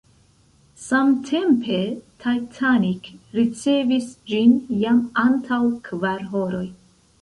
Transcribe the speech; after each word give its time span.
Samtempe 0.83 1.77
"Titanic" 2.25 3.13
ricevis 3.39 4.11
ĝin 4.35 4.59
jam 4.83 5.09
antaŭ 5.29 5.65
kvar 5.91 6.31
horoj. 6.37 6.69